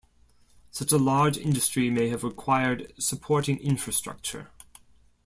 Such 0.71 0.91
a 0.91 0.97
large 0.97 1.37
industry 1.37 1.91
may 1.91 2.09
have 2.09 2.23
required 2.23 2.91
supporting 2.97 3.59
infrastructure. 3.59 4.49